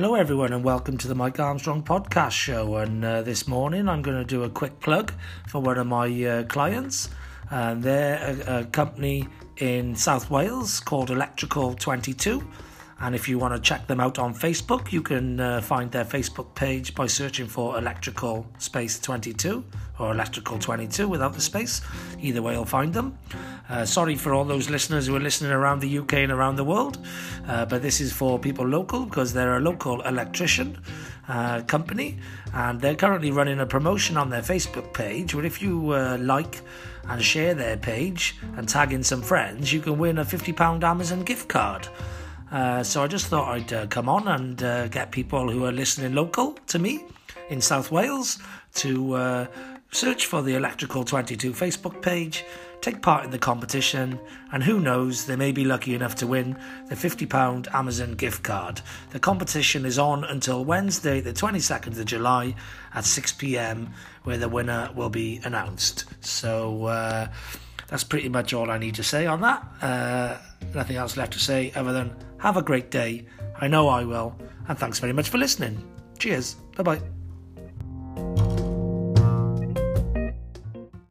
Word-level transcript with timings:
Hello, 0.00 0.14
everyone, 0.14 0.52
and 0.52 0.62
welcome 0.62 0.96
to 0.96 1.08
the 1.08 1.14
Mike 1.16 1.40
Armstrong 1.40 1.82
podcast 1.82 2.30
show. 2.30 2.76
And 2.76 3.04
uh, 3.04 3.22
this 3.22 3.48
morning, 3.48 3.88
I'm 3.88 4.00
going 4.00 4.16
to 4.16 4.24
do 4.24 4.44
a 4.44 4.48
quick 4.48 4.78
plug 4.78 5.12
for 5.48 5.60
one 5.60 5.76
of 5.76 5.88
my 5.88 6.06
uh, 6.24 6.44
clients. 6.44 7.08
And 7.50 7.82
they're 7.82 8.44
a, 8.46 8.60
a, 8.60 8.64
company 8.66 9.26
in 9.56 9.96
South 9.96 10.30
Wales 10.30 10.78
called 10.78 11.10
Electrical 11.10 11.74
22. 11.74 12.46
And 13.00 13.16
if 13.16 13.28
you 13.28 13.40
want 13.40 13.56
to 13.56 13.60
check 13.60 13.88
them 13.88 13.98
out 13.98 14.20
on 14.20 14.36
Facebook, 14.36 14.92
you 14.92 15.02
can 15.02 15.40
uh, 15.40 15.62
find 15.62 15.90
their 15.90 16.04
Facebook 16.04 16.54
page 16.54 16.94
by 16.94 17.08
searching 17.08 17.48
for 17.48 17.76
Electrical 17.76 18.46
Space 18.58 19.00
22 19.00 19.64
or 19.98 20.12
Electrical 20.12 20.58
22 20.58 21.08
without 21.08 21.34
the 21.34 21.40
space. 21.40 21.80
Either 22.20 22.42
way, 22.42 22.54
you'll 22.54 22.64
find 22.64 22.94
them. 22.94 23.18
Uh, 23.68 23.84
sorry 23.84 24.14
for 24.14 24.32
all 24.32 24.44
those 24.44 24.70
listeners 24.70 25.06
who 25.06 25.14
are 25.14 25.20
listening 25.20 25.52
around 25.52 25.80
the 25.80 25.98
UK 25.98 26.14
and 26.14 26.32
around 26.32 26.56
the 26.56 26.64
world, 26.64 26.98
uh, 27.46 27.66
but 27.66 27.82
this 27.82 28.00
is 28.00 28.12
for 28.12 28.38
people 28.38 28.66
local 28.66 29.04
because 29.04 29.32
they're 29.32 29.56
a 29.56 29.60
local 29.60 30.00
electrician 30.02 30.78
uh, 31.28 31.60
company 31.62 32.18
and 32.54 32.80
they're 32.80 32.94
currently 32.94 33.30
running 33.30 33.60
a 33.60 33.66
promotion 33.66 34.16
on 34.16 34.30
their 34.30 34.40
Facebook 34.40 34.94
page 34.94 35.34
where 35.34 35.44
if 35.44 35.60
you 35.60 35.90
uh, 35.90 36.16
like 36.18 36.62
and 37.08 37.22
share 37.22 37.54
their 37.54 37.76
page 37.76 38.36
and 38.56 38.68
tag 38.68 38.92
in 38.92 39.02
some 39.02 39.20
friends, 39.20 39.72
you 39.72 39.80
can 39.80 39.98
win 39.98 40.18
a 40.18 40.24
£50 40.24 40.82
Amazon 40.82 41.22
gift 41.22 41.48
card. 41.48 41.86
Uh, 42.50 42.82
so 42.82 43.02
I 43.02 43.06
just 43.06 43.26
thought 43.26 43.48
I'd 43.54 43.72
uh, 43.72 43.86
come 43.88 44.08
on 44.08 44.26
and 44.28 44.90
get 44.90 45.10
people 45.10 45.50
who 45.50 45.66
are 45.66 45.72
listening 45.72 46.14
local 46.14 46.52
to 46.68 46.78
me 46.78 47.04
in 47.50 47.60
South 47.60 47.90
Wales 47.90 48.38
to 48.74 49.14
uh, 49.14 49.46
search 49.90 50.26
for 50.26 50.42
the 50.42 50.54
Electrical 50.54 51.04
22 51.04 51.52
Facebook 51.52 52.02
page, 52.02 52.44
take 52.80 53.02
part 53.02 53.24
in 53.24 53.30
the 53.30 53.38
competition, 53.38 54.18
and 54.52 54.62
who 54.62 54.80
knows, 54.80 55.26
they 55.26 55.36
may 55.36 55.52
be 55.52 55.64
lucky 55.64 55.94
enough 55.94 56.14
to 56.16 56.26
win 56.26 56.56
the 56.88 56.94
£50 56.94 57.74
Amazon 57.74 58.12
gift 58.12 58.42
card. 58.42 58.80
The 59.10 59.18
competition 59.18 59.84
is 59.84 59.98
on 59.98 60.24
until 60.24 60.64
Wednesday, 60.64 61.20
the 61.20 61.32
22nd 61.32 61.98
of 61.98 62.04
July 62.06 62.54
at 62.94 63.04
6 63.04 63.32
pm, 63.32 63.92
where 64.24 64.38
the 64.38 64.48
winner 64.48 64.90
will 64.94 65.10
be 65.10 65.40
announced. 65.44 66.04
So, 66.20 66.84
uh, 66.86 67.28
that's 67.88 68.04
pretty 68.04 68.28
much 68.28 68.52
all 68.52 68.70
I 68.70 68.78
need 68.78 68.94
to 68.96 69.02
say 69.02 69.26
on 69.26 69.40
that. 69.40 69.66
Uh, 69.80 70.36
nothing 70.74 70.96
else 70.96 71.16
left 71.16 71.32
to 71.32 71.38
say 71.38 71.72
other 71.74 71.92
than 71.92 72.14
have 72.38 72.56
a 72.56 72.62
great 72.62 72.90
day. 72.90 73.26
I 73.60 73.66
know 73.66 73.88
I 73.88 74.04
will. 74.04 74.38
And 74.68 74.78
thanks 74.78 74.98
very 74.98 75.12
much 75.12 75.30
for 75.30 75.38
listening. 75.38 75.82
Cheers. 76.18 76.54
Bye 76.76 76.82
bye. 76.82 77.17